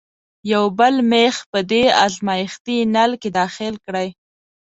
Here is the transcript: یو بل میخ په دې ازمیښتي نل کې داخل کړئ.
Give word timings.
یو 0.53 0.65
بل 0.79 0.95
میخ 1.11 1.35
په 1.51 1.59
دې 1.71 1.83
ازمیښتي 2.05 2.77
نل 2.95 3.11
کې 3.21 3.29
داخل 3.39 3.73
کړئ. 3.85 4.07